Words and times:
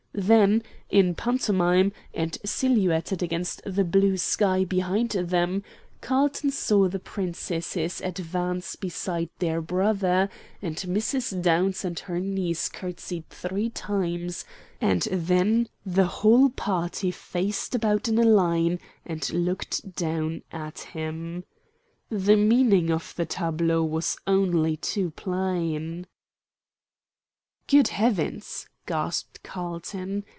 Then, 0.13 0.63
in 0.89 1.15
pantomime, 1.15 1.93
and 2.13 2.37
silhouetted 2.43 3.23
against 3.23 3.61
the 3.65 3.85
blue 3.85 4.17
sky 4.17 4.65
behind 4.65 5.11
them, 5.11 5.63
Carlton 6.01 6.51
saw 6.51 6.89
the 6.89 6.99
Princesses 6.99 8.01
advance 8.01 8.75
beside 8.75 9.29
their 9.39 9.61
brother, 9.61 10.27
and 10.61 10.75
Mrs. 10.75 11.41
Downs 11.41 11.85
and 11.85 11.97
her 11.99 12.19
niece 12.19 12.67
courtesied 12.67 13.29
three 13.29 13.69
times, 13.69 14.43
and 14.81 15.03
then 15.09 15.69
the 15.85 16.07
whole 16.07 16.49
party 16.49 17.09
faced 17.09 17.73
about 17.73 18.09
in 18.09 18.19
a 18.19 18.23
line 18.23 18.81
and 19.05 19.31
looked 19.31 19.95
down 19.95 20.41
at 20.51 20.79
him. 20.79 21.45
The 22.09 22.35
meaning 22.35 22.91
of 22.91 23.13
the 23.15 23.25
tableau 23.25 23.81
was 23.85 24.17
only 24.27 24.75
too 24.75 25.11
plain. 25.11 26.05
"Good 27.67 27.87
heavens!" 27.87 28.67
gasped 28.87 29.41
Carlton. 29.43 30.25